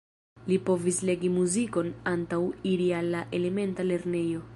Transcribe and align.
Li 0.51 0.55
povis 0.69 1.01
legi 1.09 1.29
muzikon 1.35 1.91
antaŭ 2.13 2.39
iri 2.71 2.89
al 3.01 3.13
la 3.17 3.21
elementa 3.41 3.87
lernejo. 3.91 4.43